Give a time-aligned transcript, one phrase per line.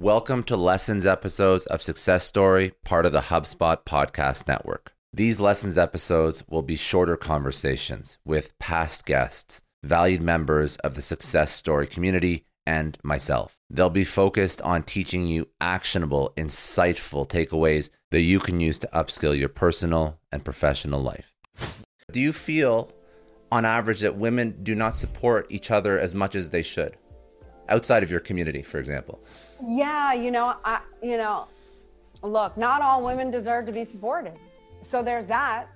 [0.00, 4.94] Welcome to Lessons episodes of Success Story, part of the HubSpot podcast network.
[5.12, 11.52] These Lessons episodes will be shorter conversations with past guests, valued members of the Success
[11.52, 13.58] Story community, and myself.
[13.68, 19.38] They'll be focused on teaching you actionable, insightful takeaways that you can use to upskill
[19.38, 21.34] your personal and professional life.
[22.10, 22.90] Do you feel,
[23.52, 26.96] on average, that women do not support each other as much as they should?
[27.68, 29.22] Outside of your community, for example.
[29.62, 31.48] Yeah, you know, I you know,
[32.22, 34.34] look, not all women deserve to be supported.
[34.80, 35.68] So there's that.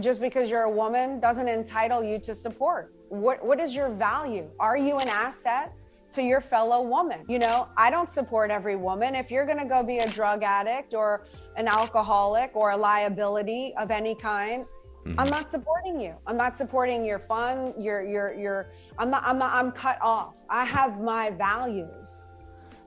[0.00, 2.92] Just because you're a woman doesn't entitle you to support.
[3.08, 4.50] What what is your value?
[4.60, 5.72] Are you an asset
[6.12, 7.24] to your fellow woman?
[7.26, 9.14] You know, I don't support every woman.
[9.14, 11.26] If you're going to go be a drug addict or
[11.56, 14.66] an alcoholic or a liability of any kind,
[15.04, 15.18] Mm-hmm.
[15.18, 16.14] I'm not supporting you.
[16.28, 20.34] I'm not supporting your fun, your your your I'm not I'm not I'm cut off.
[20.48, 22.28] I have my values.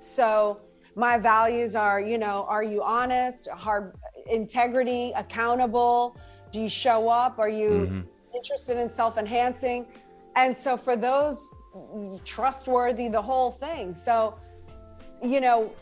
[0.05, 0.61] So
[0.95, 3.95] my values are, you know, are you honest, hard
[4.27, 6.17] integrity, accountable?
[6.51, 7.39] Do you show up?
[7.39, 8.01] Are you mm-hmm.
[8.35, 9.87] interested in self-enhancing?
[10.35, 11.53] And so for those
[12.23, 13.95] trustworthy, the whole thing.
[13.95, 14.37] So,
[15.23, 15.73] you know,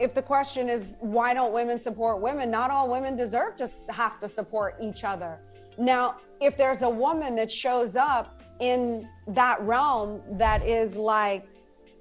[0.00, 4.18] if the question is why don't women support women, not all women deserve to have
[4.20, 5.40] to support each other.
[5.76, 11.46] Now, if there's a woman that shows up in that realm that is like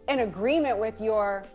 [0.07, 1.45] in agreement with your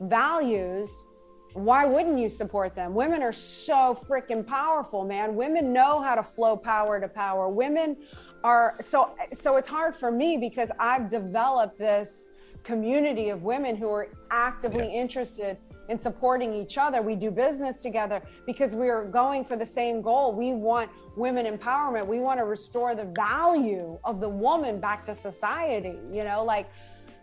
[0.00, 1.06] values,
[1.54, 2.94] why wouldn't you support them?
[2.94, 5.34] Women are so freaking powerful, man.
[5.34, 7.48] Women know how to flow power to power.
[7.48, 7.96] Women
[8.44, 12.26] are so so it's hard for me because I've developed this
[12.62, 15.00] community of women who are actively yeah.
[15.00, 15.56] interested
[15.88, 17.00] in supporting each other.
[17.00, 20.32] We do business together because we are going for the same goal.
[20.32, 22.06] We want women empowerment.
[22.06, 26.70] We want to restore the value of the woman back to society, you know, like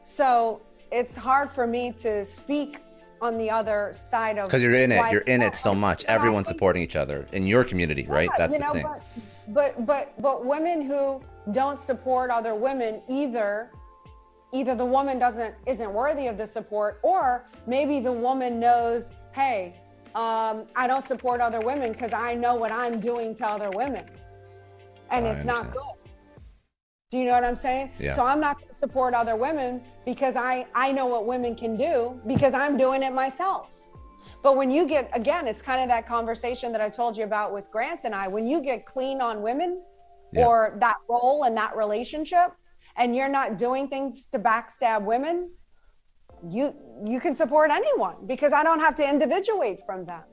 [0.05, 0.61] so
[0.91, 2.77] it's hard for me to speak
[3.21, 5.11] on the other side of because you're in it.
[5.11, 6.03] you're in it so much.
[6.05, 8.29] everyone's supporting each other in your community right?
[8.31, 8.83] Yeah, that's the know, thing.
[8.83, 9.03] but,
[9.53, 13.71] but but but women who don't support other women either
[14.53, 19.75] either the woman doesn't isn't worthy of the support or maybe the woman knows hey
[20.13, 24.05] um, i don't support other women because i know what i'm doing to other women.
[25.11, 25.94] And it's not good
[27.15, 27.93] do you know what I'm saying?
[27.97, 28.13] Yeah.
[28.13, 31.77] So I'm not going to support other women because I I know what women can
[31.77, 33.69] do because I'm doing it myself.
[34.43, 37.53] But when you get again, it's kind of that conversation that I told you about
[37.53, 38.27] with Grant and I.
[38.27, 39.81] When you get clean on women
[40.33, 40.45] yeah.
[40.45, 42.51] or that role and that relationship,
[42.97, 45.51] and you're not doing things to backstab women,
[46.51, 50.23] you you can support anyone because I don't have to individuate from them.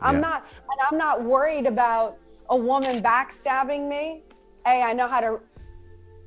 [0.00, 0.20] I'm yeah.
[0.20, 2.16] not and I'm not worried about
[2.48, 4.24] a woman backstabbing me.
[4.64, 5.40] Hey, I know how to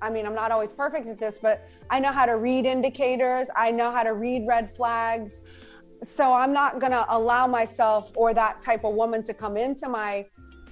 [0.05, 3.49] I mean, I'm not always perfect at this, but I know how to read indicators.
[3.55, 5.41] I know how to read red flags.
[6.03, 9.89] So I'm not going to allow myself or that type of woman to come into
[9.89, 10.27] my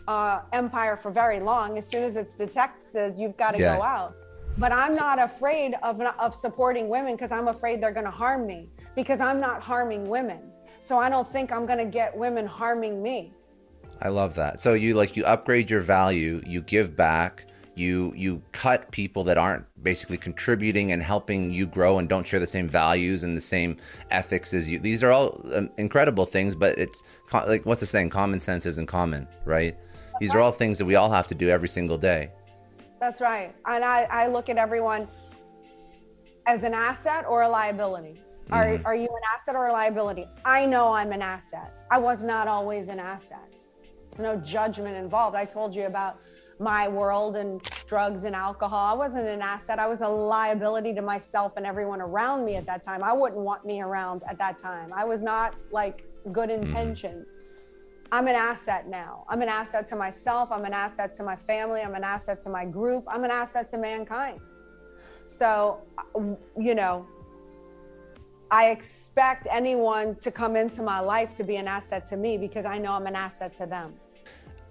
[0.07, 1.79] uh, empire for very long.
[1.79, 3.75] As soon as it's detected, you've got to yeah.
[3.75, 4.15] go out.
[4.59, 8.45] But I'm not afraid of, of supporting women because I'm afraid they're going to harm
[8.45, 10.41] me because I'm not harming women.
[10.77, 13.33] So I don't think I'm going to get women harming me.
[13.99, 14.59] I love that.
[14.59, 19.37] So you like you upgrade your value, you give back, you you cut people that
[19.37, 23.41] aren't basically contributing and helping you grow and don't share the same values and the
[23.41, 23.77] same
[24.11, 27.85] ethics as you these are all um, incredible things but it's co- like what's the
[27.85, 29.75] saying common sense isn't common right
[30.19, 32.29] these are all things that we all have to do every single day
[33.03, 33.53] That's right.
[33.65, 35.09] And I, I look at everyone
[36.45, 38.17] as an asset or a liability.
[38.49, 40.25] Are, are you an asset or a liability?
[40.45, 41.73] I know I'm an asset.
[41.91, 43.65] I was not always an asset.
[44.09, 45.35] There's no judgment involved.
[45.35, 46.21] I told you about
[46.59, 48.93] my world and drugs and alcohol.
[48.93, 49.79] I wasn't an asset.
[49.79, 53.03] I was a liability to myself and everyone around me at that time.
[53.03, 54.91] I wouldn't want me around at that time.
[54.93, 56.63] I was not like good mm-hmm.
[56.63, 57.25] intention.
[58.11, 59.25] I'm an asset now.
[59.27, 60.51] I'm an asset to myself.
[60.51, 61.81] I'm an asset to my family.
[61.81, 63.05] I'm an asset to my group.
[63.07, 64.39] I'm an asset to mankind.
[65.25, 65.79] So,
[66.57, 67.07] you know,
[68.51, 72.67] I expect anyone to come into my life to be an asset to me because
[72.67, 73.95] I know I'm an asset to them.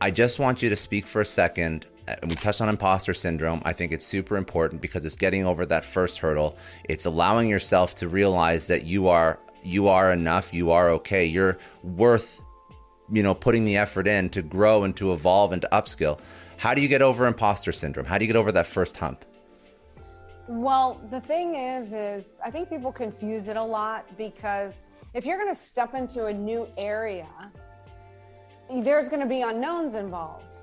[0.03, 1.87] I just want you to speak for a second.
[2.09, 3.63] Uh, We touched on imposter syndrome.
[3.65, 6.59] I think it's super important because it's getting over that first hurdle.
[6.89, 11.25] It's allowing yourself to realize that you are you are enough, you are okay.
[11.25, 12.41] You're worth
[13.13, 16.19] you know putting the effort in to grow and to evolve and to upskill.
[16.57, 18.07] How do you get over imposter syndrome?
[18.07, 19.25] How do you get over that first hump?
[20.49, 24.81] Well, the thing is, is I think people confuse it a lot because
[25.15, 27.29] if you're going to step into a new area,
[28.81, 30.61] there's going to be unknowns involved.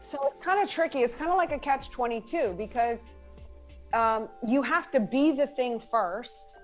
[0.00, 1.00] So it's kind of tricky.
[1.00, 3.06] It's kind of like a catch 22 because
[3.92, 6.56] um, you have to be the thing first,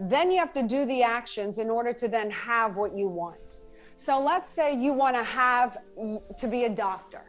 [0.00, 3.60] then you have to do the actions in order to then have what you want.
[3.96, 5.76] So let's say you want to have
[6.36, 7.22] to be a doctor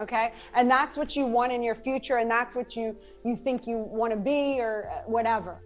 [0.00, 3.66] okay and that's what you want in your future and that's what you you think
[3.66, 5.60] you want to be or uh, whatever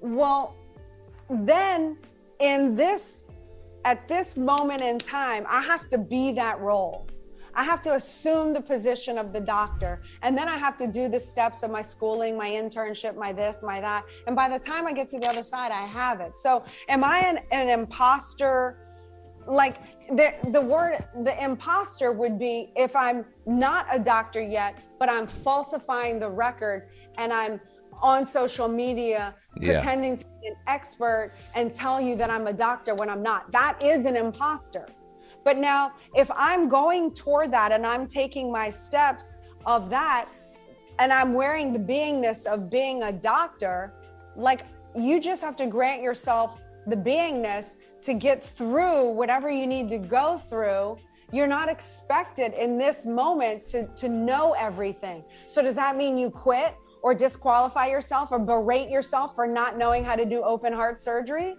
[0.00, 0.56] well
[1.30, 1.96] then
[2.40, 3.26] in this
[3.88, 7.06] at this moment in time i have to be that role.
[7.54, 11.08] I have to assume the position of the doctor and then i have to do
[11.08, 14.04] the steps of my schooling my internship my this my that.
[14.26, 16.36] And by the time i get to the other side i have it.
[16.36, 16.50] So
[16.90, 18.54] am i an, an imposter?
[19.46, 19.76] Like
[20.20, 20.92] the the word
[21.28, 26.90] the imposter would be if I'm not a doctor yet, but I'm falsifying the record
[27.16, 27.58] and I'm
[28.02, 29.74] on social media Yeah.
[29.74, 33.50] pretending to be an expert and tell you that I'm a doctor when I'm not.
[33.52, 34.86] That is an imposter.
[35.44, 40.28] But now if I'm going toward that and I'm taking my steps of that
[40.98, 43.94] and I'm wearing the beingness of being a doctor,
[44.36, 44.62] like
[44.94, 49.98] you just have to grant yourself the beingness to get through whatever you need to
[49.98, 50.98] go through.
[51.30, 55.22] You're not expected in this moment to, to know everything.
[55.46, 60.04] So, does that mean you quit or disqualify yourself or berate yourself for not knowing
[60.04, 61.56] how to do open heart surgery?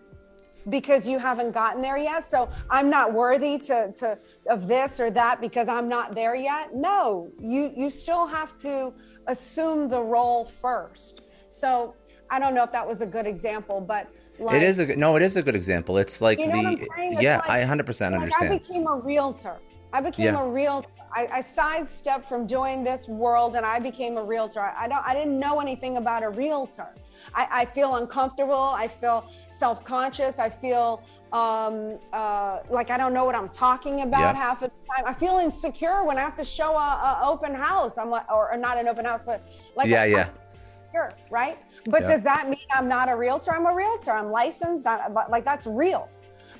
[0.69, 4.19] because you haven't gotten there yet so i'm not worthy to to
[4.49, 8.93] of this or that because i'm not there yet no you you still have to
[9.27, 11.95] assume the role first so
[12.29, 14.97] i don't know if that was a good example but like it is a good-
[14.97, 15.97] no, it is a good example.
[15.97, 19.57] It's like You know the yeah, like- I 100% like I became a realtor.
[19.91, 20.41] I became Yeah.
[20.43, 20.89] a realtor.
[21.13, 24.61] I, I sidestepped from doing this world and I became a realtor.
[24.61, 26.87] I, I don't I didn't know anything about a realtor.
[27.33, 28.53] I, I feel uncomfortable.
[28.75, 30.39] I feel self-conscious.
[30.39, 31.01] I feel
[31.31, 34.41] um, uh, like I don't know what I'm talking about Yeah.
[34.41, 35.05] half of the time.
[35.05, 37.97] I feel insecure when I have to show a, a open house.
[37.97, 40.17] I'm like, or, or not an open house, but like Yeah, I- yeah.
[40.17, 41.57] I'm insecure, right?
[41.85, 42.07] But Yeah.
[42.07, 43.51] does that mean I'm not a realtor?
[43.53, 44.11] I'm a realtor.
[44.11, 44.85] I'm licensed.
[44.87, 46.09] I, but like that's real.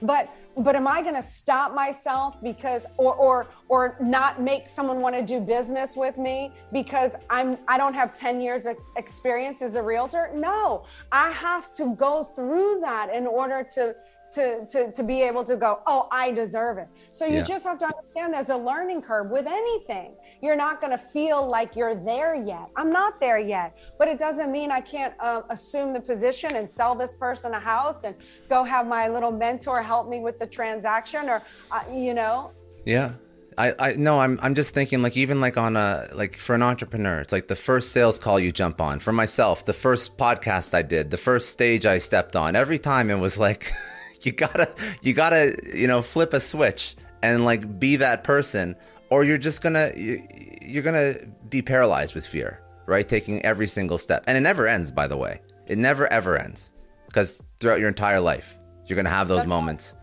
[0.01, 4.99] But but am I going to stop myself because or or or not make someone
[4.99, 9.61] want to do business with me because I'm I don't have 10 years ex- experience
[9.61, 10.31] as a realtor?
[10.33, 10.85] No.
[11.11, 13.95] I have to go through that in order to
[14.33, 16.87] to, to, to be able to go, oh, I deserve it.
[17.11, 17.41] So you Yeah.
[17.43, 20.15] just have to understand there's a learning curve with anything.
[20.41, 22.67] You're not going to feel like you're there yet.
[22.75, 26.69] I'm not there yet, but it doesn't mean I can't uh, assume the position and
[26.69, 28.15] sell this person a house and
[28.47, 32.51] go have my little mentor help me with the transaction or, uh, you know,
[32.85, 33.13] Yeah.
[33.57, 36.61] I, I no, I'm I'm just thinking like even like on a like for an
[36.61, 39.01] entrepreneur, it's like the first sales call you jump on.
[39.01, 43.09] For myself, the first podcast I did, the first stage I stepped on, every time
[43.09, 43.73] it was like
[44.21, 48.75] you gotta you gotta, you know, flip a switch and like be that person
[49.09, 50.25] or you're just gonna you,
[50.61, 51.15] you're gonna
[51.49, 53.07] be paralyzed with fear, right?
[53.07, 54.23] Taking every single step.
[54.27, 55.41] And it never ends, by the way.
[55.67, 56.71] It never ever ends.
[57.07, 59.55] Because throughout your entire life, you're gonna have those That's right.
[59.55, 59.95] moments.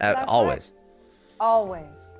[0.00, 0.28] Uh, right.
[0.28, 0.74] always.
[1.40, 2.14] always.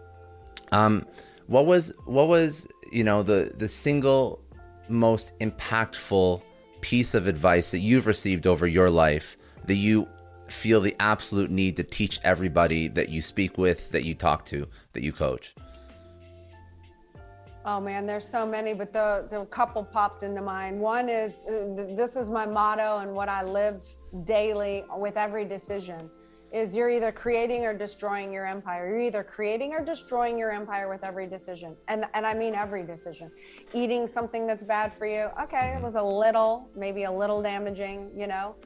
[0.72, 1.06] Um,
[1.46, 4.40] what was what was you know the the single
[4.88, 6.42] most impactful
[6.80, 10.08] piece of advice that you've received over your life that you
[10.52, 14.66] feel the absolute need to teach everybody that you speak with, that you talk to,
[14.92, 15.54] that you coach?
[17.64, 20.80] Oh man, there's so many, but the the couple popped into mind.
[20.80, 23.86] One is uh, this is my motto and what I live
[24.24, 26.10] daily with every decision
[26.52, 28.88] is you're either creating or destroying your empire.
[28.88, 31.76] You're either creating or destroying your empire with every decision.
[31.86, 33.30] And and I mean every decision.
[33.72, 35.30] Eating something that's bad for you.
[35.44, 38.56] Okay, it was a little, maybe a little damaging, you know.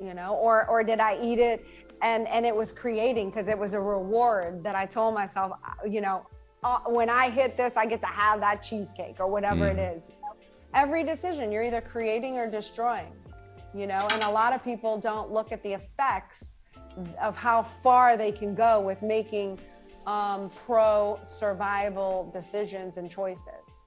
[0.00, 1.64] You know, or or did I eat it
[2.02, 5.88] and and it was creating because it was a reward that I told myself, uh,
[5.88, 6.26] you know,
[6.62, 9.76] uh, when I hit this, I get to have that cheesecake or whatever mm.
[9.76, 10.10] it is.
[10.74, 13.12] Every decision, you're either creating or destroying,
[13.74, 16.56] you know, and a lot of people don't look at the effects
[17.20, 19.58] of how far they can go with making
[20.06, 23.86] um, pro survival decisions and choices.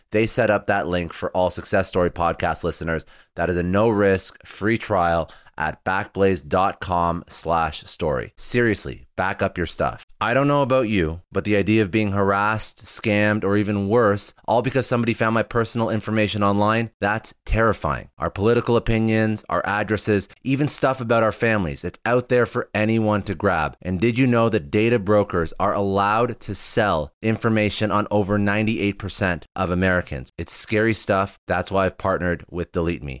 [0.11, 3.05] They set up that link for all Success Story podcast listeners.
[3.35, 8.33] That is a no risk, free trial at backblaze.com slash story.
[8.35, 10.07] Seriously, back up your stuff.
[10.19, 14.33] I don't know about you, but the idea of being harassed, scammed, or even worse,
[14.45, 18.09] all because somebody found my personal information online, that's terrifying.
[18.17, 23.21] Our political opinions, our addresses, even stuff about our families, it's out there for anyone
[23.23, 23.77] to grab.
[23.81, 29.43] And did you know that data brokers are allowed to sell information on over 98%
[29.55, 30.31] of Americans?
[30.37, 31.37] It's scary stuff.
[31.47, 33.20] That's why I've partnered with Delete Me.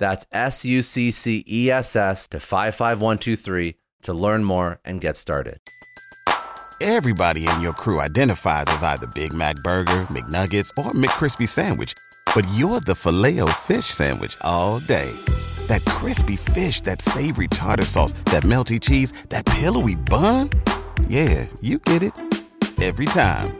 [0.00, 5.16] that's S U C C E S S, to 55123 to learn more and get
[5.16, 5.60] started.
[6.80, 11.92] Everybody in your crew identifies as either Big Mac Burger, McNuggets, or McCrispy Sandwich,
[12.34, 15.12] but you're the filet fish Sandwich all day.
[15.66, 20.48] That crispy fish, that savory tartar sauce, that melty cheese, that pillowy bun.
[21.06, 22.14] Yeah, you get it
[22.80, 23.59] every time.